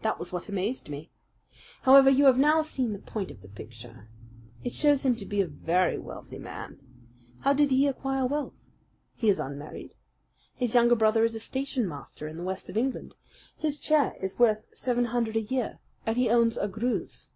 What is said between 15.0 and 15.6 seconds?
hundred a